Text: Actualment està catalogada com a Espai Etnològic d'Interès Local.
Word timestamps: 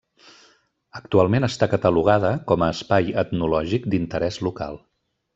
Actualment 0.99 1.43
està 1.47 1.67
catalogada 1.73 2.31
com 2.51 2.65
a 2.65 2.69
Espai 2.77 3.11
Etnològic 3.25 3.85
d'Interès 3.95 4.41
Local. 4.49 4.81